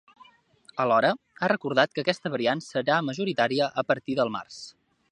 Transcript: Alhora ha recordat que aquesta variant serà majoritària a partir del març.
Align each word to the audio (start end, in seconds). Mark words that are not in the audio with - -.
Alhora 0.85 1.11
ha 1.41 1.49
recordat 1.53 1.93
que 1.99 2.05
aquesta 2.07 2.33
variant 2.37 2.65
serà 2.71 2.99
majoritària 3.11 3.71
a 3.85 3.87
partir 3.93 4.19
del 4.23 4.35
març. 4.41 4.61